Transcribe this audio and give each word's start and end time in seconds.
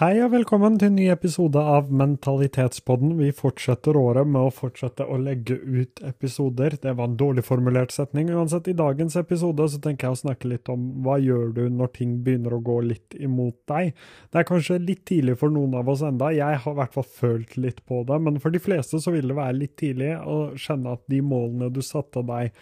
Hei 0.00 0.14
og 0.24 0.30
velkommen 0.32 0.78
til 0.80 0.88
en 0.88 0.94
ny 0.96 1.10
episode 1.12 1.60
av 1.60 1.90
Mentalitetspodden. 1.92 3.18
Vi 3.18 3.34
fortsetter 3.36 3.98
året 4.00 4.24
med 4.32 4.46
å 4.46 4.52
fortsette 4.56 5.04
å 5.04 5.18
legge 5.20 5.58
ut 5.60 6.00
episoder. 6.08 6.78
Det 6.80 6.94
var 6.96 7.10
en 7.10 7.18
dårlig 7.20 7.44
formulert 7.44 7.92
setning. 7.92 8.30
Uansett, 8.32 8.70
i 8.72 8.76
dagens 8.78 9.18
episode 9.20 9.66
så 9.68 9.82
tenker 9.84 10.08
jeg 10.08 10.16
å 10.16 10.20
snakke 10.22 10.54
litt 10.54 10.72
om 10.72 10.88
hva 11.04 11.18
gjør 11.20 11.52
du 11.58 11.62
når 11.68 11.92
ting 11.98 12.16
begynner 12.24 12.56
å 12.56 12.62
gå 12.64 12.78
litt 12.86 13.18
imot 13.20 13.58
deg. 13.68 13.92
Det 14.32 14.40
er 14.40 14.48
kanskje 14.48 14.80
litt 14.80 15.04
tidlig 15.10 15.36
for 15.42 15.52
noen 15.52 15.76
av 15.76 15.92
oss 15.92 16.00
enda. 16.08 16.32
Jeg 16.32 16.64
har 16.64 16.72
i 16.72 16.80
hvert 16.80 16.96
fall 16.96 17.10
følt 17.20 17.58
litt 17.60 17.84
på 17.84 18.00
det, 18.08 18.22
men 18.24 18.40
for 18.40 18.56
de 18.56 18.64
fleste 18.70 19.04
så 19.04 19.12
vil 19.12 19.28
det 19.28 19.36
være 19.36 19.58
litt 19.58 19.76
tidlig 19.84 20.14
å 20.24 20.54
kjenne 20.56 20.96
at 20.96 21.04
de 21.12 21.20
målene 21.20 21.68
du 21.76 21.84
satte 21.84 22.24
deg 22.24 22.56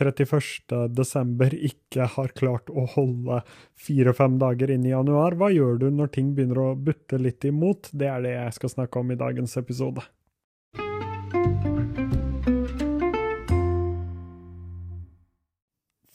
31.12. 0.00 1.56
ikke 1.70 2.06
har 2.16 2.32
klart 2.38 2.70
å 2.72 2.86
holde 2.94 3.42
fire-fem 3.78 4.38
dager 4.40 4.72
inn 4.72 4.86
i 4.88 4.94
januar. 4.94 5.36
Hva 5.36 5.50
gjør 5.52 5.82
du 5.82 5.90
når 5.92 6.14
ting 6.16 6.32
begynner 6.36 6.62
å 6.62 6.70
butte 6.74 7.20
litt 7.20 7.44
imot? 7.44 7.92
Det 7.92 8.08
er 8.08 8.24
det 8.24 8.34
jeg 8.36 8.56
skal 8.56 8.74
snakke 8.76 9.02
om 9.02 9.12
i 9.12 9.20
dagens 9.20 9.56
episode. 9.60 10.06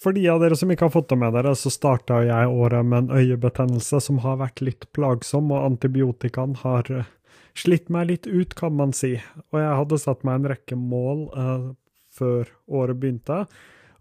For 0.05 0.13
de 0.13 0.27
av 0.29 0.37
dere 0.37 0.53
som 0.53 0.69
ikke 0.69 0.85
har 0.85 0.93
fått 0.93 1.09
det 1.09 1.17
med 1.17 1.33
dere, 1.33 1.55
så 1.57 1.71
starta 1.73 2.19
jeg 2.21 2.49
året 2.53 2.85
med 2.85 3.07
en 3.07 3.21
øyebetennelse 3.23 3.97
som 4.05 4.19
har 4.21 4.37
vært 4.37 4.61
litt 4.61 4.85
plagsom, 4.93 5.49
og 5.49 5.63
antibiotikaen 5.71 6.53
har 6.61 6.91
slitt 7.57 7.89
meg 7.89 8.11
litt 8.11 8.27
ut, 8.29 8.53
kan 8.53 8.75
man 8.77 8.93
si. 8.93 9.15
Og 9.49 9.57
jeg 9.63 9.79
hadde 9.79 10.01
satt 10.03 10.21
meg 10.27 10.37
en 10.37 10.49
rekke 10.51 10.77
mål 10.77 11.23
eh, 11.33 11.65
før 12.13 12.51
året 12.67 12.99
begynte. 13.01 13.45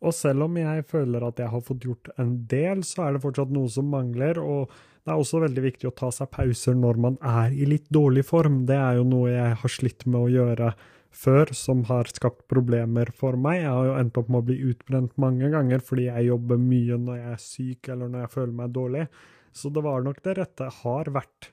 Og 0.04 0.14
selv 0.14 0.46
om 0.46 0.56
jeg 0.60 0.84
føler 0.90 1.24
at 1.24 1.40
jeg 1.40 1.50
har 1.52 1.62
fått 1.64 1.86
gjort 1.86 2.10
en 2.20 2.34
del, 2.50 2.82
så 2.86 3.06
er 3.06 3.14
det 3.14 3.22
fortsatt 3.24 3.52
noe 3.54 3.70
som 3.72 3.88
mangler. 3.90 4.40
Og 4.40 4.72
det 5.04 5.12
er 5.12 5.20
også 5.20 5.42
veldig 5.42 5.64
viktig 5.64 5.88
å 5.88 5.94
ta 5.96 6.10
seg 6.14 6.30
pauser 6.32 6.76
når 6.78 7.00
man 7.06 7.16
er 7.24 7.54
i 7.56 7.68
litt 7.68 7.88
dårlig 7.92 8.26
form. 8.28 8.64
Det 8.68 8.76
er 8.76 9.00
jo 9.00 9.06
noe 9.08 9.32
jeg 9.32 9.60
har 9.62 9.72
slitt 9.72 10.06
med 10.08 10.20
å 10.20 10.32
gjøre 10.32 10.74
før, 11.14 11.52
som 11.54 11.84
har 11.88 12.10
skapt 12.10 12.46
problemer 12.50 13.12
for 13.16 13.38
meg. 13.38 13.62
Jeg 13.62 13.70
har 13.70 13.88
jo 13.88 13.96
endt 14.00 14.20
opp 14.20 14.32
med 14.32 14.42
å 14.42 14.48
bli 14.48 14.58
utbrent 14.72 15.14
mange 15.20 15.50
ganger 15.52 15.84
fordi 15.84 16.08
jeg 16.08 16.28
jobber 16.30 16.60
mye 16.60 16.98
når 17.00 17.20
jeg 17.20 17.32
er 17.34 17.44
syk 17.44 17.90
eller 17.94 18.10
når 18.10 18.24
jeg 18.24 18.34
føler 18.34 18.58
meg 18.60 18.74
dårlig. 18.74 19.06
Så 19.54 19.70
det 19.70 19.84
var 19.86 20.02
nok 20.02 20.18
det 20.24 20.36
rette, 20.40 20.70
har 20.82 21.12
vært 21.14 21.52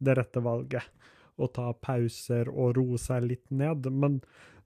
det 0.00 0.16
rette 0.16 0.42
valget. 0.44 0.86
Å 1.40 1.48
ta 1.50 1.72
pauser 1.72 2.50
og 2.52 2.76
roe 2.78 3.00
seg 3.00 3.26
litt 3.30 3.46
ned. 3.50 3.88
Men 3.90 4.20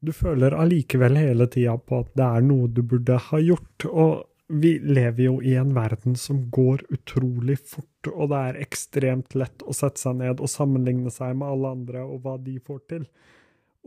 du 0.05 0.13
føler 0.13 0.57
allikevel 0.59 1.17
hele 1.17 1.47
tida 1.49 1.79
på 1.79 2.03
at 2.05 2.13
det 2.19 2.27
er 2.27 2.47
noe 2.47 2.69
du 2.69 2.83
burde 2.83 3.19
ha 3.31 3.41
gjort. 3.41 3.87
Og 3.89 4.25
vi 4.53 4.75
lever 4.79 5.25
jo 5.25 5.39
i 5.43 5.55
en 5.57 5.73
verden 5.77 6.17
som 6.21 6.43
går 6.53 6.85
utrolig 6.93 7.57
fort, 7.65 8.11
og 8.13 8.29
det 8.33 8.41
er 8.51 8.61
ekstremt 8.61 9.37
lett 9.39 9.65
å 9.65 9.73
sette 9.73 10.03
seg 10.03 10.19
ned 10.21 10.43
og 10.43 10.53
sammenligne 10.53 11.13
seg 11.13 11.39
med 11.41 11.49
alle 11.49 11.73
andre 11.79 12.05
og 12.05 12.21
hva 12.25 12.37
de 12.43 12.59
får 12.61 12.83
til. 12.93 13.07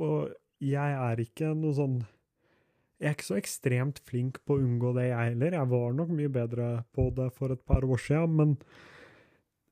Og 0.02 0.32
jeg 0.64 0.98
er 0.98 1.22
ikke 1.22 1.54
noe 1.54 1.76
sånn 1.78 1.98
Jeg 2.98 3.12
er 3.12 3.14
ikke 3.14 3.26
så 3.28 3.36
ekstremt 3.38 4.00
flink 4.10 4.40
på 4.42 4.56
å 4.56 4.62
unngå 4.64 4.96
det, 4.96 5.12
jeg 5.12 5.30
heller. 5.30 5.54
Jeg 5.54 5.70
var 5.70 5.92
nok 5.94 6.14
mye 6.18 6.32
bedre 6.34 6.70
på 6.98 7.12
det 7.14 7.28
for 7.36 7.54
et 7.54 7.62
par 7.62 7.86
år 7.86 8.00
siden, 8.02 8.34
men 8.34 8.56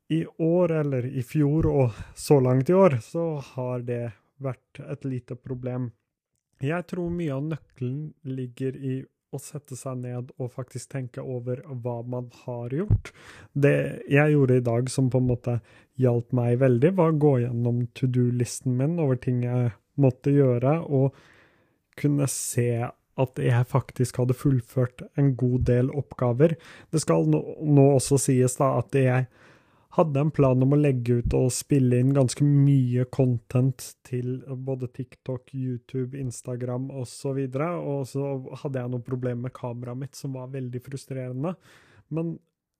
i 0.07 0.25
år, 0.37 0.71
eller 0.71 1.05
i 1.05 1.23
fjor 1.25 1.67
og 1.71 1.99
så 2.15 2.39
langt 2.39 2.69
i 2.69 2.77
år, 2.77 2.99
så 3.01 3.35
har 3.55 3.85
det 3.87 4.13
vært 4.41 4.81
et 4.85 5.05
lite 5.07 5.37
problem. 5.39 5.89
Jeg 6.63 6.87
tror 6.91 7.11
mye 7.11 7.35
av 7.35 7.45
nøkkelen 7.49 8.13
ligger 8.23 8.77
i 8.77 9.01
å 9.35 9.39
sette 9.41 9.75
seg 9.75 9.99
ned 10.03 10.29
og 10.39 10.53
faktisk 10.53 10.93
tenke 10.93 11.23
over 11.23 11.61
hva 11.67 11.97
man 12.07 12.29
har 12.45 12.73
gjort. 12.75 13.11
Det 13.51 14.05
jeg 14.11 14.35
gjorde 14.35 14.59
i 14.59 14.65
dag 14.65 14.91
som 14.91 15.09
på 15.11 15.19
en 15.19 15.29
måte 15.31 15.57
hjalp 15.99 16.31
meg 16.35 16.59
veldig, 16.61 16.93
var 16.95 17.11
å 17.11 17.19
gå 17.25 17.33
gjennom 17.43 17.81
to 17.97 18.07
do-listen 18.07 18.77
min 18.79 18.99
over 19.01 19.19
ting 19.19 19.43
jeg 19.43 19.73
måtte 19.99 20.33
gjøre, 20.35 20.77
og 20.87 21.15
kunne 21.99 22.27
se 22.31 22.69
at 23.15 23.39
jeg 23.39 23.67
faktisk 23.71 24.19
hadde 24.19 24.35
fullført 24.35 25.05
en 25.19 25.33
god 25.39 25.67
del 25.69 25.91
oppgaver. 25.95 26.57
Det 26.91 26.99
skal 27.03 27.27
nå, 27.31 27.39
nå 27.63 27.85
også 27.95 28.19
sies 28.19 28.57
da 28.59 28.73
at 28.81 28.95
jeg 28.99 29.27
hadde 29.95 30.21
en 30.21 30.31
plan 30.35 30.63
om 30.63 30.75
å 30.75 30.79
legge 30.79 31.19
ut 31.21 31.35
og 31.37 31.53
spille 31.55 31.99
inn 32.01 32.13
ganske 32.15 32.43
mye 32.45 33.05
content 33.15 33.91
til 34.07 34.41
både 34.67 34.89
TikTok, 34.95 35.53
YouTube, 35.55 36.17
Instagram 36.19 36.89
osv., 36.91 37.39
og, 37.45 37.53
så 37.55 37.69
og 37.79 38.01
så 38.09 38.59
hadde 38.63 38.81
jeg 38.81 38.93
noen 38.93 39.05
problemer 39.05 39.47
med 39.47 39.55
kameraet 39.55 40.01
mitt 40.03 40.19
som 40.19 40.35
var 40.35 40.51
veldig 40.53 40.81
frustrerende. 40.83 41.55
Men 42.13 42.35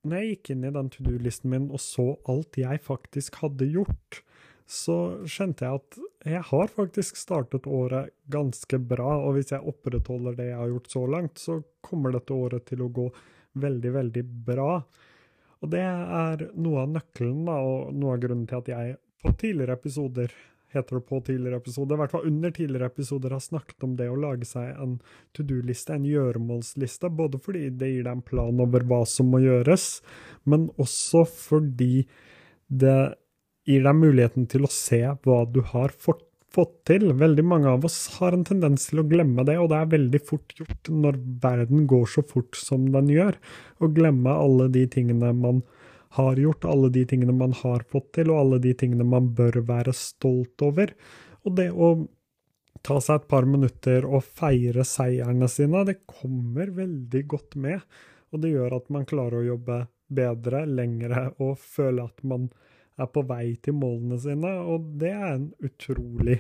når 0.06 0.22
jeg 0.22 0.34
gikk 0.34 0.52
inn 0.54 0.68
i 0.68 0.74
den 0.76 0.92
to 0.94 1.06
do-listen 1.06 1.54
min 1.54 1.72
og 1.74 1.82
så 1.82 2.12
alt 2.30 2.60
jeg 2.62 2.84
faktisk 2.86 3.40
hadde 3.42 3.72
gjort, 3.74 4.22
så 4.66 4.98
skjønte 5.30 5.66
jeg 5.66 5.80
at 5.80 5.98
jeg 6.26 6.44
har 6.50 6.72
faktisk 6.74 7.18
startet 7.20 7.68
året 7.70 8.14
ganske 8.34 8.80
bra, 8.82 9.20
og 9.22 9.38
hvis 9.38 9.54
jeg 9.54 9.66
opprettholder 9.66 10.38
det 10.38 10.50
jeg 10.50 10.58
har 10.58 10.72
gjort 10.72 10.94
så 10.94 11.04
langt, 11.10 11.42
så 11.42 11.60
kommer 11.86 12.16
dette 12.16 12.34
året 12.34 12.66
til 12.70 12.82
å 12.82 12.90
gå 12.94 13.10
veldig, 13.62 13.92
veldig 13.94 14.24
bra. 14.48 14.80
Og 15.66 15.72
det 15.74 15.82
er 15.82 16.44
noe 16.62 16.84
av 16.84 16.92
nøkkelen, 16.94 17.46
da, 17.48 17.56
og 17.58 17.96
noe 17.98 18.14
av 18.14 18.22
grunnen 18.22 18.46
til 18.50 18.62
at 18.62 18.70
jeg 18.70 19.00
på 19.26 19.32
tidligere 19.42 19.80
episoder 19.80 20.36
heter 20.76 21.00
det 21.00 21.08
på 21.08 21.20
tidligere 21.24 21.58
episoder, 21.62 21.96
i 21.96 22.02
hvert 22.04 22.14
fall 22.14 22.28
under 22.28 22.52
tidligere 22.54 22.90
episoder, 22.92 23.34
har 23.34 23.44
snakket 23.44 23.86
om 23.88 23.96
det 23.98 24.10
å 24.12 24.18
lage 24.20 24.48
seg 24.48 24.76
en 24.84 24.98
to 25.34 25.46
do-liste, 25.48 25.96
en 25.96 26.08
gjøremålsliste, 26.08 27.10
både 27.16 27.40
fordi 27.42 27.70
det 27.80 27.92
gir 27.94 28.06
deg 28.06 28.18
en 28.18 28.26
plan 28.26 28.62
over 28.62 28.86
hva 28.90 29.02
som 29.10 29.32
må 29.32 29.42
gjøres, 29.44 29.88
men 30.44 30.68
også 30.82 31.24
fordi 31.32 32.06
det 32.68 33.00
gir 33.66 33.86
deg 33.88 33.98
muligheten 33.98 34.50
til 34.52 34.68
å 34.68 34.74
se 34.74 35.02
hva 35.26 35.40
du 35.50 35.62
har 35.72 35.96
fått 35.96 36.25
fått 36.56 36.76
til. 36.90 37.12
Veldig 37.20 37.46
mange 37.46 37.72
av 37.76 37.86
oss 37.88 38.00
har 38.18 38.36
en 38.36 38.46
tendens 38.48 38.88
til 38.90 39.02
å 39.02 39.08
glemme 39.08 39.46
det, 39.48 39.58
og 39.62 39.70
det 39.72 39.80
er 39.82 39.94
veldig 39.94 40.22
fort 40.26 40.56
gjort 40.58 40.92
når 40.92 41.20
verden 41.44 41.86
går 41.92 42.08
så 42.16 42.24
fort 42.26 42.58
som 42.60 42.88
den 42.96 43.12
gjør, 43.12 43.38
å 43.84 43.92
glemme 43.92 44.34
alle 44.34 44.70
de 44.74 44.86
tingene 44.92 45.34
man 45.36 45.64
har 46.16 46.40
gjort, 46.40 46.66
alle 46.66 46.90
de 46.96 47.04
tingene 47.08 47.36
man 47.36 47.56
har 47.60 47.84
fått 47.92 48.14
til, 48.18 48.32
og 48.32 48.42
alle 48.42 48.62
de 48.64 48.74
tingene 48.78 49.08
man 49.08 49.34
bør 49.36 49.60
være 49.68 49.94
stolt 49.96 50.64
over. 50.64 50.94
Og 51.46 51.58
det 51.60 51.70
å 51.72 51.96
ta 52.86 53.00
seg 53.02 53.20
et 53.20 53.30
par 53.32 53.48
minutter 53.50 54.06
og 54.06 54.24
feire 54.24 54.86
seierne 54.88 55.50
sine, 55.52 55.84
det 55.88 56.04
kommer 56.08 56.72
veldig 56.76 57.24
godt 57.32 57.58
med. 57.60 57.84
Og 58.32 58.42
det 58.44 58.54
gjør 58.54 58.78
at 58.80 58.92
man 58.94 59.08
klarer 59.10 59.42
å 59.42 59.50
jobbe 59.50 59.82
bedre, 60.16 60.66
lengre, 60.70 61.30
og 61.42 61.58
føle 61.60 62.06
at 62.06 62.24
man 62.28 62.50
er 63.00 63.12
på 63.12 63.26
vei 63.28 63.56
til 63.64 63.76
målene 63.78 64.20
sine, 64.22 64.54
og 64.64 64.88
det 65.02 65.12
er 65.12 65.28
en 65.34 65.50
utrolig 65.66 66.40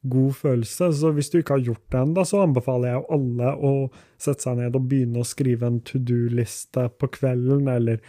god 0.00 0.32
følelse. 0.36 0.88
Så 0.96 1.12
hvis 1.12 1.30
du 1.30 1.40
ikke 1.40 1.58
har 1.58 1.66
gjort 1.66 1.84
det 1.92 2.00
ennå, 2.00 2.24
så 2.24 2.42
anbefaler 2.46 2.94
jeg 2.94 3.06
alle 3.16 3.52
å 3.56 3.74
sette 4.16 4.46
seg 4.46 4.58
ned 4.60 4.76
og 4.78 4.88
begynne 4.88 5.20
å 5.20 5.28
skrive 5.28 5.68
en 5.68 5.80
to 5.84 6.00
do-liste 6.00 6.86
på 6.96 7.10
kvelden, 7.18 7.68
eller 7.68 8.00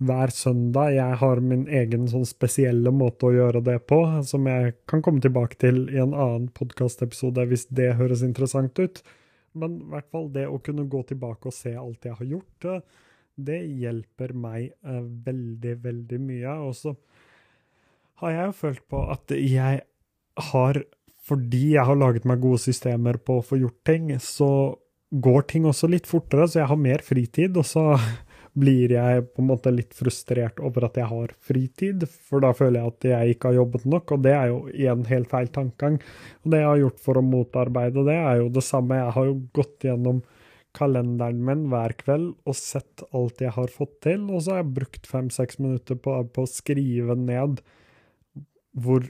hver 0.00 0.32
søndag. 0.32 0.94
Jeg 0.96 1.18
har 1.20 1.42
min 1.44 1.66
egen 1.68 2.06
sånn 2.08 2.26
spesielle 2.28 2.92
måte 2.94 3.28
å 3.28 3.34
gjøre 3.34 3.62
det 3.66 3.78
på, 3.90 4.00
som 4.26 4.46
jeg 4.48 4.76
kan 4.90 5.02
komme 5.04 5.22
tilbake 5.24 5.58
til 5.60 5.82
i 5.92 6.00
en 6.00 6.14
annen 6.14 6.48
podkastepisode 6.56 7.44
hvis 7.50 7.66
det 7.68 7.94
høres 7.98 8.24
interessant 8.26 8.78
ut. 8.80 9.02
Men 9.58 9.80
i 9.80 9.90
hvert 9.92 10.08
fall 10.14 10.30
det 10.32 10.46
å 10.48 10.60
kunne 10.62 10.88
gå 10.88 11.02
tilbake 11.08 11.50
og 11.50 11.56
se 11.56 11.74
alt 11.76 12.06
jeg 12.06 12.16
har 12.16 12.32
gjort, 12.36 12.70
det 13.40 13.60
hjelper 13.82 14.34
meg 14.36 14.70
eh, 14.84 15.02
veldig, 15.26 15.74
veldig 15.84 16.20
mye. 16.22 16.56
Og 16.68 16.74
så 16.76 16.94
har 18.20 18.34
jeg 18.34 18.50
jo 18.50 18.56
følt 18.56 18.82
på 18.90 19.04
at 19.12 19.36
jeg 19.36 19.84
har 20.50 20.82
Fordi 21.30 21.74
jeg 21.74 21.84
har 21.86 21.98
laget 21.98 22.24
meg 22.26 22.40
gode 22.42 22.58
systemer 22.58 23.18
på 23.22 23.36
å 23.38 23.44
få 23.44 23.58
gjort 23.60 23.84
ting, 23.86 24.06
så 24.18 24.74
går 25.10 25.44
ting 25.50 25.66
også 25.68 25.86
litt 25.90 26.08
fortere, 26.08 26.46
så 26.48 26.62
jeg 26.62 26.70
har 26.70 26.80
mer 26.80 27.04
fritid. 27.06 27.58
Og 27.60 27.66
så 27.68 27.84
blir 28.60 28.90
jeg 28.96 29.26
på 29.28 29.44
en 29.44 29.50
måte 29.52 29.70
litt 29.70 29.94
frustrert 29.94 30.58
over 30.64 30.88
at 30.88 30.98
jeg 30.98 31.06
har 31.06 31.34
fritid, 31.46 32.06
for 32.08 32.42
da 32.42 32.50
føler 32.56 32.80
jeg 32.80 32.94
at 32.94 33.08
jeg 33.12 33.36
ikke 33.36 33.52
har 33.52 33.60
jobbet 33.60 33.86
nok, 33.92 34.16
og 34.16 34.24
det 34.26 34.34
er 34.34 34.50
jo 34.50 34.58
igjen 34.72 35.06
helt 35.12 35.30
feil 35.30 35.52
tankegang. 35.54 36.00
Og 36.42 36.50
det 36.54 36.62
jeg 36.64 36.70
har 36.72 36.82
gjort 36.82 37.04
for 37.04 37.20
å 37.20 37.26
motarbeide 37.28 38.06
det, 38.08 38.18
er 38.18 38.40
jo 38.40 38.50
det 38.56 38.66
samme. 38.66 38.98
Jeg 38.98 39.16
har 39.18 39.30
jo 39.30 39.40
gått 39.60 39.86
gjennom 39.86 40.22
kalenderen 40.76 41.42
min 41.46 41.66
hver 41.70 41.94
kveld 41.98 42.32
og 42.46 42.56
sett 42.58 43.02
alt 43.16 43.42
jeg 43.42 43.54
har 43.56 43.70
fått 43.74 44.00
til, 44.06 44.26
og 44.30 44.42
så 44.42 44.56
har 44.56 44.64
jeg 44.64 44.74
brukt 44.78 45.10
fem-seks 45.10 45.60
minutter 45.62 45.98
på, 45.98 46.16
på 46.30 46.46
å 46.46 46.50
skrive 46.50 47.18
ned 47.18 47.62
hvor 48.76 49.06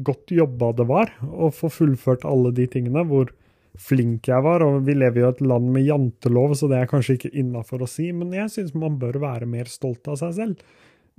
godt 0.00 0.32
jobba 0.32 0.72
det 0.78 0.86
var 0.88 1.12
å 1.26 1.50
få 1.52 1.70
fullført 1.72 2.24
alle 2.28 2.52
de 2.56 2.66
tingene, 2.70 3.04
hvor 3.08 3.32
flink 3.80 4.28
jeg 4.30 4.44
var. 4.44 4.64
Og 4.64 4.84
vi 4.86 4.96
lever 4.96 5.22
jo 5.22 5.30
i 5.30 5.34
et 5.34 5.42
land 5.44 5.70
med 5.74 5.86
jantelov, 5.88 6.54
så 6.58 6.70
det 6.70 6.80
er 6.80 6.90
kanskje 6.90 7.18
ikke 7.18 7.34
innafor 7.42 7.84
å 7.84 7.90
si, 7.90 8.10
men 8.16 8.34
jeg 8.36 8.52
syns 8.54 8.76
man 8.78 8.98
bør 9.00 9.20
være 9.22 9.48
mer 9.50 9.70
stolt 9.70 10.08
av 10.10 10.20
seg 10.22 10.36
selv. 10.38 10.64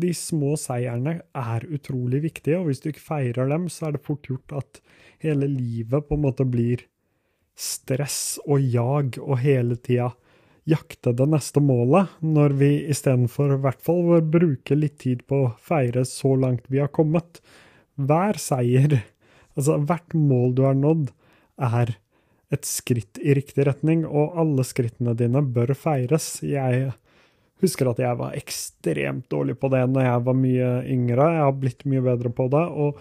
De 0.01 0.13
små 0.17 0.55
seierne 0.57 1.19
er 1.37 1.67
utrolig 1.69 2.23
viktige, 2.23 2.59
og 2.59 2.69
hvis 2.69 2.81
du 2.81 2.89
ikke 2.91 3.05
feirer 3.05 3.51
dem, 3.51 3.67
så 3.69 3.89
er 3.89 3.97
det 3.97 4.05
fort 4.05 4.25
gjort 4.29 4.55
at 4.63 4.81
hele 5.21 5.49
livet 5.49 6.07
på 6.07 6.17
en 6.17 6.25
måte 6.25 6.47
blir 6.47 6.87
stress 7.57 8.39
og 8.47 8.63
jag 8.63 9.19
og 9.21 9.37
hele 9.43 9.77
tida 9.77 10.09
jakte 10.69 11.13
det 11.17 11.25
neste 11.31 11.61
målet, 11.63 12.11
når 12.21 12.55
vi 12.59 12.69
istedenfor 12.91 13.55
i 13.55 13.61
hvert 13.63 13.81
fall 13.81 14.03
bør 14.07 14.27
bruke 14.35 14.77
litt 14.77 14.99
tid 15.01 15.25
på 15.29 15.45
å 15.45 15.53
feire 15.57 16.05
så 16.07 16.35
langt 16.37 16.69
vi 16.69 16.81
har 16.81 16.91
kommet. 16.93 17.41
Hver 17.97 18.39
seier, 18.41 19.01
altså 19.55 19.79
hvert 19.81 20.15
mål 20.17 20.55
du 20.57 20.65
har 20.67 20.77
nådd, 20.77 21.09
er 21.61 21.95
et 22.51 22.67
skritt 22.67 23.19
i 23.23 23.35
riktig 23.37 23.65
retning, 23.67 24.03
og 24.05 24.35
alle 24.39 24.65
skrittene 24.67 25.15
dine 25.17 25.41
bør 25.41 25.73
feires. 25.77 26.41
Jeg 26.43 26.91
husker 27.63 27.91
at 27.91 28.01
jeg 28.01 28.17
var 28.19 28.35
ekstremt 28.37 29.29
dårlig 29.31 29.55
på 29.61 29.69
det 29.71 29.85
når 29.87 30.07
jeg 30.07 30.25
var 30.27 30.37
mye 30.37 30.71
yngre. 30.89 31.29
Jeg 31.37 31.45
har 31.45 31.59
blitt 31.61 31.85
mye 31.87 32.03
bedre 32.03 32.33
på 32.35 32.49
det. 32.51 32.65
Og 32.67 32.99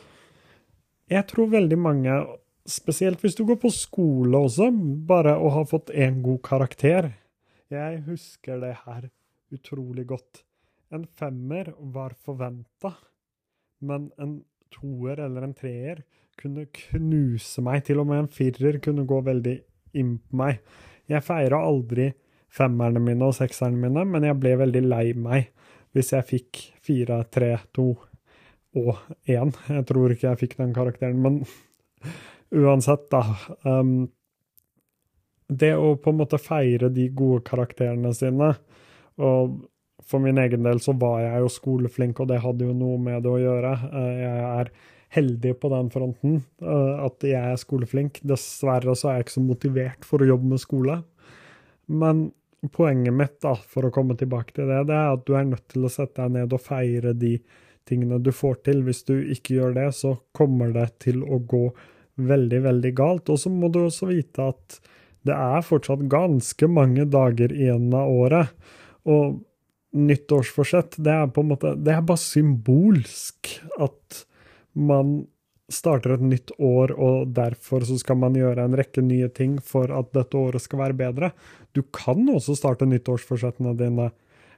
jeg 1.10 1.26
tror 1.32 1.50
veldig 1.50 1.80
mange, 1.80 2.20
spesielt 2.68 3.24
hvis 3.24 3.34
du 3.34 3.42
går 3.48 3.58
på 3.64 3.72
skole 3.74 4.44
også, 4.46 4.70
bare 5.08 5.34
å 5.34 5.50
ha 5.56 5.64
fått 5.66 5.90
én 5.90 6.20
god 6.22 6.44
karakter 6.46 7.10
Jeg 7.70 8.02
husker 8.08 8.58
det 8.62 8.72
her 8.84 9.04
utrolig 9.54 10.06
godt. 10.10 10.42
En 10.90 11.04
femmer 11.06 11.70
var 11.94 12.16
forventa, 12.18 12.96
men 13.86 14.08
en 14.18 14.40
toer 14.74 15.22
eller 15.22 15.46
en 15.46 15.54
treer 15.54 16.02
kunne 16.40 16.66
knuse 16.74 17.62
meg. 17.62 17.84
Til 17.86 18.02
og 18.02 18.08
med 18.10 18.24
en 18.24 18.32
firer 18.32 18.80
kunne 18.82 19.06
gå 19.06 19.20
veldig 19.26 19.56
inn 20.00 20.16
på 20.18 20.40
meg. 20.42 20.58
Jeg 21.10 21.26
feira 21.26 21.62
aldri 21.66 22.10
femmerne 22.50 23.02
mine 23.02 23.30
og 23.30 23.36
sekserne 23.38 23.78
mine, 23.78 24.02
men 24.06 24.26
jeg 24.26 24.38
ble 24.42 24.56
veldig 24.64 24.84
lei 24.86 25.06
meg 25.14 25.50
hvis 25.94 26.12
jeg 26.14 26.26
fikk 26.26 26.60
fire, 26.86 27.22
tre, 27.30 27.56
to 27.74 27.92
og 28.78 28.98
én. 29.30 29.50
Jeg 29.70 29.86
tror 29.86 30.14
ikke 30.14 30.28
jeg 30.28 30.42
fikk 30.42 30.56
den 30.58 30.74
karakteren, 30.74 31.18
men 31.22 31.40
uansett, 32.62 33.08
da. 33.10 33.22
Um, 33.66 34.10
det 35.50 35.74
å 35.74 35.96
på 35.98 36.12
en 36.12 36.20
måte 36.20 36.38
feire 36.38 36.88
de 36.94 37.08
gode 37.14 37.42
karakterene 37.48 38.12
sine 38.14 38.54
og 39.20 39.60
for 40.10 40.22
min 40.22 40.38
egen 40.38 40.64
del 40.64 40.80
så 40.82 40.94
var 40.98 41.20
jeg 41.22 41.44
jo 41.44 41.52
skoleflink, 41.52 42.20
og 42.22 42.30
det 42.30 42.40
hadde 42.42 42.66
jo 42.66 42.74
noe 42.76 42.98
med 43.02 43.22
det 43.24 43.30
å 43.30 43.40
gjøre. 43.40 43.72
Uh, 43.92 44.10
jeg 44.16 44.42
er 44.48 44.72
heldig 45.16 45.54
på 45.60 45.70
den 45.72 45.90
fronten, 45.92 46.36
uh, 46.64 47.04
at 47.06 47.26
jeg 47.26 47.38
er 47.52 47.60
skoleflink. 47.60 48.22
Dessverre 48.26 48.96
så 48.98 49.10
er 49.10 49.18
jeg 49.18 49.28
ikke 49.28 49.36
så 49.36 49.44
motivert 49.44 50.08
for 50.08 50.22
å 50.22 50.30
jobbe 50.32 50.52
med 50.54 50.62
skole. 50.62 51.00
Men 51.90 52.28
poenget 52.74 53.16
mitt, 53.16 53.38
da, 53.44 53.54
for 53.54 53.86
å 53.86 53.92
komme 53.94 54.16
tilbake 54.18 54.56
til 54.56 54.70
det, 54.70 54.82
det 54.90 54.96
er 54.96 55.14
at 55.14 55.26
du 55.28 55.34
er 55.36 55.48
nødt 55.52 55.68
til 55.72 55.86
å 55.86 55.92
sette 55.92 56.24
deg 56.24 56.38
ned 56.38 56.56
og 56.56 56.64
feire 56.64 57.14
de 57.16 57.36
tingene 57.88 58.20
du 58.22 58.32
får 58.34 58.62
til. 58.66 58.82
Hvis 58.86 59.04
du 59.08 59.16
ikke 59.18 59.58
gjør 59.58 59.76
det, 59.78 59.88
så 59.96 60.16
kommer 60.36 60.72
det 60.74 60.88
til 61.06 61.22
å 61.24 61.38
gå 61.38 61.66
veldig, 62.20 62.64
veldig 62.66 62.94
galt. 62.96 63.30
Og 63.32 63.40
så 63.40 63.52
må 63.52 63.70
du 63.72 63.84
også 63.84 64.10
vite 64.10 64.50
at 64.52 64.80
det 65.28 65.36
er 65.36 65.66
fortsatt 65.66 66.06
ganske 66.10 66.68
mange 66.70 67.04
dager 67.10 67.52
igjen 67.52 67.90
av 67.96 68.08
året. 68.08 68.54
Og 69.08 69.40
nyttårsforsett, 69.96 70.96
det 71.02 71.12
er 71.12 71.30
på 71.34 71.42
en 71.42 71.50
måte 71.50 71.74
Det 71.74 71.92
er 71.92 72.06
bare 72.06 72.22
symbolsk 72.22 73.56
at 73.82 74.24
man 74.78 75.24
starter 75.70 76.16
et 76.16 76.24
nytt 76.24 76.50
år, 76.58 76.92
og 76.98 77.30
derfor 77.34 77.84
så 77.86 77.98
skal 78.00 78.18
man 78.18 78.34
gjøre 78.38 78.64
en 78.64 78.74
rekke 78.78 79.02
nye 79.06 79.28
ting 79.34 79.58
for 79.62 79.92
at 79.94 80.10
dette 80.16 80.38
året 80.38 80.62
skal 80.62 80.82
være 80.82 80.98
bedre. 80.98 81.30
Du 81.76 81.82
kan 81.94 82.26
også 82.32 82.56
starte 82.58 82.88
nyttårsforsettene 82.90 83.76
dine, 83.78 84.08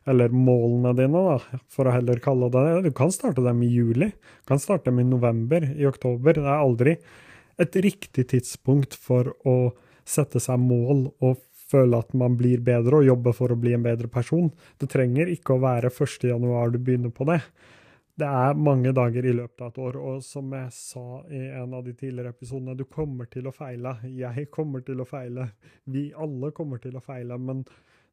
eller 0.09 0.33
målene 0.35 0.95
dine, 0.97 1.25
da, 1.29 1.61
for 1.71 1.89
å 1.89 1.95
heller 1.95 2.23
kalle 2.25 2.49
det 2.53 2.65
det. 2.65 2.89
Du 2.89 2.97
kan 2.97 3.13
starte 3.13 3.45
dem 3.45 3.61
i 3.65 3.71
juli, 3.71 4.09
du 4.13 4.49
kan 4.49 4.63
starte 4.63 4.89
dem 4.89 5.03
i 5.03 5.09
november, 5.09 5.69
i 5.77 5.87
oktober. 5.89 6.41
Det 6.41 6.49
er 6.49 6.57
aldri 6.57 6.97
et 7.61 7.77
riktig 7.85 8.31
tidspunkt 8.33 8.97
for 8.97 9.35
å 9.45 9.57
sette 10.05 10.41
seg 10.43 10.61
mål 10.61 11.07
og 11.25 11.43
føle 11.73 12.03
at 12.03 12.13
man 12.19 12.35
blir 12.37 12.61
bedre 12.65 13.01
og 13.01 13.07
jobbe 13.07 13.33
for 13.37 13.53
å 13.53 13.59
bli 13.59 13.73
en 13.77 13.85
bedre 13.85 14.11
person. 14.13 14.51
Det 14.79 14.91
trenger 14.93 15.31
ikke 15.33 15.57
å 15.57 15.63
være 15.63 15.93
1.1 15.93 16.75
du 16.75 16.79
begynner 16.79 17.15
på 17.15 17.29
det 17.31 17.41
det 18.23 18.29
er 18.29 18.59
mange 18.61 18.93
dager 18.93 19.25
i 19.25 19.33
løpet 19.35 19.63
av 19.65 19.71
et 19.71 19.79
år, 19.81 19.97
og 19.97 20.25
som 20.25 20.51
jeg 20.53 20.73
sa 20.77 21.05
i 21.33 21.41
en 21.63 21.73
av 21.75 21.85
de 21.87 21.95
tidligere 21.97 22.35
episodene, 22.35 22.77
du 22.77 22.85
kommer 22.85 23.29
til 23.33 23.49
å 23.49 23.55
feile. 23.57 23.95
Jeg 24.05 24.51
kommer 24.53 24.85
til 24.85 25.01
å 25.01 25.09
feile. 25.09 25.49
Vi 25.89 26.11
alle 26.13 26.53
kommer 26.53 26.83
til 26.83 26.99
å 26.99 27.05
feile. 27.05 27.39
Men 27.41 27.65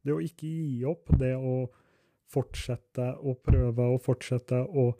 det 0.05 0.15
å 0.15 0.21
ikke 0.23 0.47
gi 0.47 0.85
opp, 0.87 1.11
det 1.19 1.35
å 1.35 1.67
fortsette 2.29 3.11
å 3.19 3.35
prøve 3.43 3.89
og 3.91 4.03
fortsette 4.05 4.61
å 4.63 4.91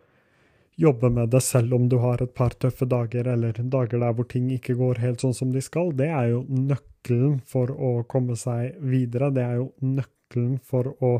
jobbe 0.79 1.09
med 1.11 1.29
det 1.29 1.41
selv 1.43 1.73
om 1.75 1.89
du 1.89 1.97
har 1.99 2.21
et 2.23 2.33
par 2.33 2.55
tøffe 2.55 2.87
dager, 2.87 3.27
eller 3.27 3.57
dager 3.59 3.99
der 3.99 4.13
hvor 4.15 4.27
ting 4.31 4.47
ikke 4.55 4.77
går 4.79 5.01
helt 5.03 5.23
sånn 5.23 5.35
som 5.35 5.51
de 5.51 5.63
skal, 5.63 5.91
det 5.95 6.07
er 6.07 6.31
jo 6.31 6.45
nøkkelen 6.47 7.41
for 7.47 7.73
å 7.73 7.97
komme 8.07 8.37
seg 8.39 8.79
videre. 8.79 9.31
Det 9.35 9.43
er 9.43 9.59
jo 9.59 9.67
nøkkelen 9.83 10.55
for 10.63 10.93
å 11.03 11.17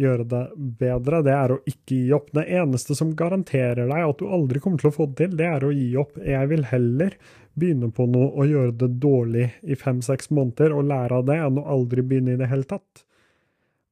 gjøre 0.00 0.24
det 0.24 0.42
bedre, 0.78 1.20
det 1.26 1.34
er 1.34 1.52
å 1.52 1.60
ikke 1.68 1.98
gi 1.98 2.12
opp. 2.16 2.30
Det 2.32 2.46
eneste 2.48 2.96
som 2.96 3.12
garanterer 3.18 3.90
deg 3.90 4.06
at 4.06 4.22
du 4.22 4.30
aldri 4.30 4.62
kommer 4.62 4.80
til 4.80 4.92
å 4.92 4.94
få 4.94 5.08
det 5.10 5.18
til, 5.20 5.36
det 5.38 5.48
er 5.50 5.66
å 5.66 5.74
gi 5.74 5.90
opp. 6.00 6.16
Jeg 6.22 6.50
vil 6.52 6.64
heller 6.70 7.18
begynne 7.58 7.90
på 7.92 8.06
noe 8.08 8.30
og 8.30 8.48
gjøre 8.48 8.76
det 8.80 8.90
dårlig 9.02 9.48
i 9.62 9.76
fem-seks 9.76 10.30
måneder 10.32 10.72
og 10.72 10.86
lære 10.88 11.18
av 11.18 11.26
det, 11.28 11.38
enn 11.44 11.60
å 11.60 11.66
aldri 11.74 12.06
begynne 12.06 12.36
i 12.36 12.40
det 12.40 12.48
hele 12.52 12.68
tatt. 12.70 13.04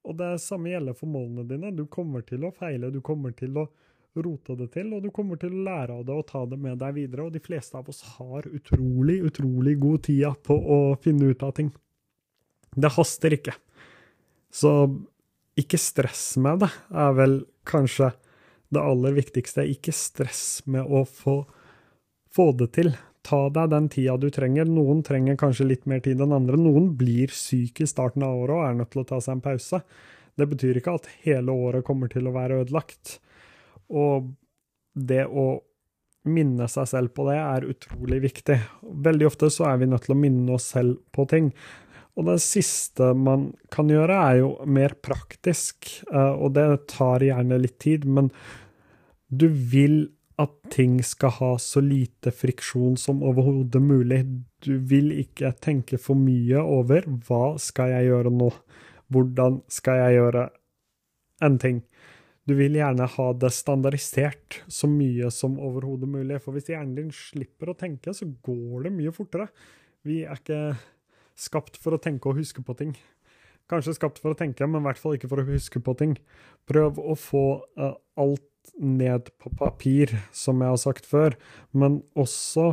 Og 0.09 0.17
det 0.17 0.33
samme 0.41 0.71
gjelder 0.73 0.97
for 0.97 1.12
målene 1.12 1.45
dine. 1.45 1.75
Du 1.77 1.85
kommer 1.93 2.25
til 2.25 2.47
å 2.47 2.55
feile, 2.57 2.89
du 2.95 3.03
kommer 3.05 3.35
til 3.37 3.59
å 3.61 3.69
rote 4.19 4.57
det 4.59 4.71
til, 4.75 4.91
og 4.95 5.05
du 5.05 5.11
kommer 5.15 5.39
til 5.39 5.55
å 5.55 5.65
lære 5.67 5.99
av 6.01 6.07
det 6.09 6.17
og 6.17 6.27
ta 6.31 6.43
det 6.49 6.59
med 6.61 6.81
deg 6.81 6.97
videre. 6.97 7.29
Og 7.29 7.35
de 7.35 7.43
fleste 7.43 7.79
av 7.79 7.89
oss 7.91 8.03
har 8.17 8.49
utrolig, 8.51 9.21
utrolig 9.27 9.77
god 9.81 10.05
tid 10.09 10.27
på 10.47 10.57
å 10.57 10.81
finne 11.03 11.31
ut 11.31 11.45
av 11.47 11.55
ting. 11.59 11.71
Det 12.75 12.91
haster 12.97 13.35
ikke. 13.35 13.55
Så 14.51 14.73
ikke 15.59 15.79
stress 15.79 16.35
med 16.43 16.65
det, 16.65 16.71
er 16.91 17.15
vel 17.19 17.39
kanskje 17.69 18.12
det 18.71 18.83
aller 18.83 19.15
viktigste. 19.19 19.67
Ikke 19.71 19.95
stress 19.95 20.62
med 20.71 20.87
å 20.87 21.05
få, 21.07 21.43
få 22.35 22.51
det 22.59 22.73
til. 22.79 22.93
Ta 23.27 23.45
deg 23.53 23.73
den 23.73 23.89
tida 23.93 24.17
du 24.19 24.31
trenger. 24.33 24.69
Noen 24.71 25.03
trenger 25.07 25.39
kanskje 25.39 25.69
litt 25.69 25.89
mer 25.91 26.03
tid 26.05 26.23
enn 26.23 26.35
andre. 26.35 26.59
Noen 26.59 26.93
blir 26.99 27.33
syk 27.35 27.83
i 27.83 27.89
starten 27.91 28.25
av 28.27 28.39
året 28.43 28.57
og 28.57 28.67
er 28.67 28.79
nødt 28.81 28.95
til 28.95 29.03
å 29.05 29.09
ta 29.11 29.21
seg 29.23 29.39
en 29.39 29.45
pause. 29.45 29.83
Det 30.39 30.47
betyr 30.49 30.79
ikke 30.81 30.95
at 30.97 31.11
hele 31.27 31.53
året 31.53 31.85
kommer 31.87 32.11
til 32.11 32.31
å 32.31 32.35
være 32.35 32.62
ødelagt. 32.65 33.19
Og 33.91 34.31
det 34.95 35.25
å 35.27 35.61
minne 36.31 36.67
seg 36.69 36.89
selv 36.91 37.15
på 37.17 37.25
det 37.31 37.39
er 37.41 37.69
utrolig 37.71 38.21
viktig. 38.27 38.59
Veldig 39.07 39.29
ofte 39.31 39.51
så 39.53 39.71
er 39.71 39.81
vi 39.81 39.89
nødt 39.89 40.05
til 40.07 40.17
å 40.17 40.21
minne 40.21 40.57
oss 40.57 40.69
selv 40.75 40.99
på 41.15 41.25
ting. 41.31 41.51
Og 42.19 42.27
det 42.29 42.41
siste 42.45 43.13
man 43.17 43.51
kan 43.73 43.89
gjøre, 43.89 44.17
er 44.29 44.41
jo 44.43 44.51
mer 44.69 44.97
praktisk, 45.01 45.89
eh, 46.11 46.33
og 46.35 46.55
det 46.59 46.67
tar 46.93 47.25
gjerne 47.25 47.61
litt 47.63 47.79
tid, 47.81 48.05
men 48.05 48.29
du 49.31 49.47
vil 49.49 50.11
at 50.41 50.53
ting 50.73 50.99
skal 51.05 51.35
ha 51.37 51.51
så 51.61 51.83
lite 51.85 52.33
friksjon 52.33 52.97
som 53.00 53.23
overhodet 53.25 53.83
mulig. 53.83 54.23
Du 54.64 54.79
vil 54.91 55.12
ikke 55.21 55.53
tenke 55.61 56.00
for 56.00 56.19
mye 56.19 56.62
over 56.64 57.05
hva 57.29 57.59
skal 57.61 57.93
jeg 57.95 58.09
gjøre 58.11 58.33
nå, 58.33 58.49
hvordan 59.12 59.61
skal 59.69 60.00
jeg 60.00 60.17
gjøre 60.19 60.47
en 61.45 61.59
ting. 61.61 61.83
Du 62.50 62.57
vil 62.59 62.75
gjerne 62.75 63.07
ha 63.07 63.26
det 63.38 63.52
standardisert 63.54 64.57
så 64.66 64.88
mye 64.90 65.28
som 65.30 65.54
overhodet 65.62 66.09
mulig, 66.11 66.40
for 66.42 66.57
hvis 66.57 66.73
hjernen 66.73 66.97
din 66.97 67.12
slipper 67.14 67.71
å 67.71 67.76
tenke, 67.78 68.11
så 68.11 68.26
går 68.26 68.88
det 68.88 68.90
mye 68.97 69.12
fortere. 69.14 69.47
Vi 70.02 70.25
er 70.25 70.40
ikke 70.40 70.75
skapt 71.38 71.78
for 71.78 71.95
å 71.95 72.00
tenke 72.02 72.26
og 72.26 72.40
huske 72.40 72.64
på 72.66 72.75
ting. 72.80 72.97
Kanskje 73.71 73.95
skapt 73.95 74.19
for 74.19 74.35
å 74.35 74.38
tenke, 74.38 74.66
men 74.66 74.83
i 74.83 74.88
hvert 74.88 74.99
fall 74.99 75.14
ikke 75.14 75.30
for 75.30 75.45
å 75.45 75.47
huske 75.47 75.78
på 75.85 75.95
ting. 76.00 76.16
Prøv 76.66 76.99
å 76.99 77.14
få 77.14 77.45
uh, 77.78 77.95
alt 78.19 78.73
ned 78.83 79.30
på 79.38 79.52
papir, 79.54 80.16
som 80.35 80.59
jeg 80.59 80.75
har 80.75 80.80
sagt 80.83 81.07
før, 81.07 81.37
men 81.71 82.00
også 82.19 82.73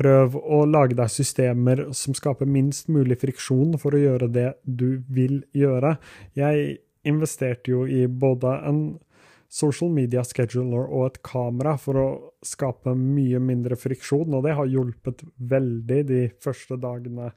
prøv 0.00 0.38
å 0.40 0.62
lage 0.64 0.96
deg 0.96 1.12
systemer 1.12 1.84
som 1.92 2.16
skaper 2.16 2.48
minst 2.48 2.88
mulig 2.88 3.20
friksjon 3.20 3.76
for 3.80 3.92
å 3.92 4.00
gjøre 4.00 4.30
det 4.32 4.48
du 4.64 5.02
vil 5.12 5.42
gjøre. 5.52 5.98
Jeg 6.40 6.78
investerte 7.08 7.72
jo 7.72 7.86
i 7.86 8.06
både 8.06 8.54
en 8.68 8.82
social 9.52 9.90
media 9.92 10.22
scheduler 10.24 10.86
og 10.86 11.10
et 11.10 11.18
kamera 11.26 11.74
for 11.80 11.98
å 12.00 12.06
skape 12.46 12.94
mye 12.96 13.40
mindre 13.42 13.76
friksjon, 13.76 14.32
og 14.32 14.46
det 14.46 14.54
har 14.56 14.70
hjulpet 14.70 15.26
veldig 15.36 16.00
de 16.08 16.22
første 16.42 16.78
dagene 16.80 17.32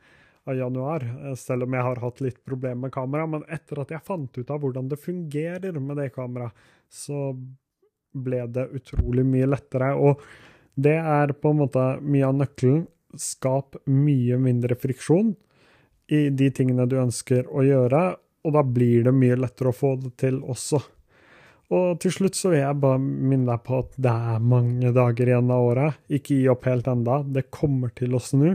av 0.46 0.56
januar, 0.56 1.04
eh, 1.04 1.36
selv 1.36 1.66
om 1.66 1.74
jeg 1.74 1.88
har 1.88 2.02
hatt 2.02 2.22
litt 2.22 2.42
problemer 2.46 2.86
med 2.86 2.94
kamera. 2.96 3.28
Men 3.28 3.46
etter 3.50 3.82
at 3.82 3.92
jeg 3.92 4.06
fant 4.06 4.38
ut 4.38 4.52
av 4.52 4.62
hvordan 4.62 4.90
det 4.90 5.02
fungerer 5.02 5.80
med 5.80 5.98
det 5.98 6.12
kameraet, 6.16 6.54
så 6.90 7.34
ble 8.16 8.46
det 8.48 8.70
utrolig 8.78 9.26
mye 9.28 9.50
lettere. 9.50 9.92
Og 9.98 10.22
det 10.76 10.96
er 10.96 11.34
på 11.34 11.52
en 11.52 11.64
måte 11.64 11.86
mye 12.02 12.30
av 12.30 12.38
nøkkelen. 12.38 12.86
Skap 13.16 13.78
mye 13.88 14.38
mindre 14.40 14.76
friksjon 14.76 15.36
i 16.12 16.30
de 16.30 16.50
tingene 16.52 16.86
du 16.88 16.98
ønsker 17.00 17.48
å 17.48 17.64
gjøre, 17.66 18.02
og 18.46 18.54
da 18.56 18.62
blir 18.64 19.08
det 19.08 19.16
mye 19.16 19.40
lettere 19.40 19.72
å 19.72 19.76
få 19.76 19.96
det 20.04 20.14
til 20.22 20.38
også. 20.46 20.82
Og 21.74 21.98
til 22.02 22.14
slutt 22.14 22.38
så 22.38 22.52
vil 22.52 22.62
jeg 22.62 22.78
bare 22.78 23.00
minne 23.02 23.50
deg 23.50 23.64
på 23.66 23.80
at 23.82 23.96
det 24.06 24.12
er 24.14 24.44
mange 24.54 24.92
dager 24.94 25.32
igjen 25.32 25.50
av 25.50 25.70
året. 25.72 25.98
Ikke 26.14 26.38
gi 26.38 26.46
opp 26.52 26.68
helt 26.70 26.86
enda, 26.92 27.24
det 27.26 27.48
kommer 27.50 27.90
til 27.98 28.14
å 28.14 28.22
snu. 28.22 28.52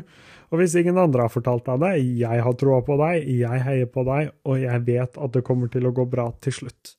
Og 0.50 0.60
hvis 0.60 0.76
ingen 0.78 0.98
andre 0.98 1.26
har 1.26 1.34
fortalt 1.34 1.66
deg 1.66 1.82
det, 1.82 1.92
jeg 2.22 2.46
har 2.46 2.56
troa 2.58 2.78
på 2.86 2.98
deg, 3.02 3.26
jeg 3.26 3.66
heier 3.66 3.90
på 3.90 4.06
deg, 4.06 4.30
og 4.46 4.62
jeg 4.62 4.86
vet 4.86 5.18
at 5.18 5.34
det 5.34 5.44
kommer 5.46 5.70
til 5.74 5.90
å 5.90 5.94
gå 5.94 6.06
bra 6.10 6.30
til 6.42 6.54
slutt. 6.62 6.94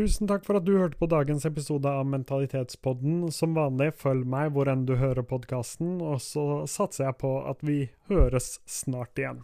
Tusen 0.00 0.30
takk 0.30 0.46
for 0.46 0.56
at 0.56 0.64
du 0.64 0.78
hørte 0.78 0.96
på 0.96 1.04
dagens 1.12 1.42
episode 1.44 1.90
av 1.92 2.06
Mentalitetspodden. 2.08 3.26
Som 3.36 3.52
vanlig, 3.58 3.90
følg 4.00 4.24
meg 4.32 4.54
hvor 4.54 4.70
enn 4.72 4.86
du 4.88 4.94
hører 4.96 5.26
podkasten, 5.28 5.98
og 6.00 6.22
så 6.24 6.64
satser 6.64 7.10
jeg 7.10 7.18
på 7.20 7.34
at 7.50 7.60
vi 7.60 7.82
høres 8.08 8.54
snart 8.64 9.20
igjen. 9.20 9.42